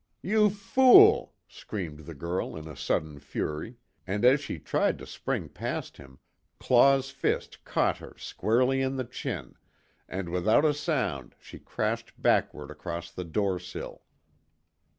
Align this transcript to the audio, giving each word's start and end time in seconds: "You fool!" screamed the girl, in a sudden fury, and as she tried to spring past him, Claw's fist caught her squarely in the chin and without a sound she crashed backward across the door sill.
"You 0.23 0.49
fool!" 0.49 1.35
screamed 1.47 2.07
the 2.07 2.15
girl, 2.15 2.57
in 2.57 2.67
a 2.67 2.75
sudden 2.75 3.19
fury, 3.19 3.75
and 4.07 4.25
as 4.25 4.39
she 4.41 4.57
tried 4.57 4.97
to 4.97 5.05
spring 5.05 5.47
past 5.47 5.97
him, 5.97 6.17
Claw's 6.57 7.11
fist 7.11 7.63
caught 7.65 7.97
her 7.99 8.15
squarely 8.17 8.81
in 8.81 8.95
the 8.95 9.03
chin 9.05 9.53
and 10.09 10.29
without 10.29 10.65
a 10.65 10.73
sound 10.73 11.35
she 11.39 11.59
crashed 11.59 12.19
backward 12.19 12.71
across 12.71 13.11
the 13.11 13.25
door 13.25 13.59
sill. 13.59 14.01